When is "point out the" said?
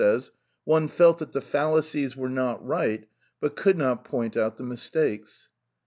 4.03-4.63